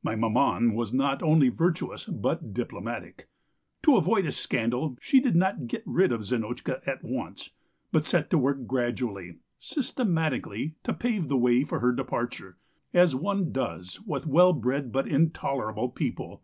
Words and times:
"My 0.00 0.14
maman 0.14 0.74
was 0.74 0.92
not 0.92 1.24
only 1.24 1.48
virtuous 1.48 2.04
but 2.04 2.54
diplomatic. 2.54 3.28
To 3.82 3.96
avoid 3.96 4.24
a 4.24 4.30
scandal 4.30 4.96
she 5.00 5.18
did 5.18 5.34
not 5.34 5.66
get 5.66 5.82
rid 5.84 6.12
of 6.12 6.20
Zinotchka 6.22 6.82
at 6.86 7.02
once, 7.02 7.50
but 7.90 8.04
set 8.04 8.30
to 8.30 8.38
work 8.38 8.68
gradually, 8.68 9.38
systematically, 9.58 10.76
to 10.84 10.94
pave 10.94 11.26
the 11.26 11.36
way 11.36 11.64
for 11.64 11.80
her 11.80 11.90
departure, 11.90 12.58
as 12.94 13.16
one 13.16 13.50
does 13.50 14.00
with 14.06 14.24
well 14.24 14.52
bred 14.52 14.92
but 14.92 15.08
intolerable 15.08 15.88
people. 15.88 16.42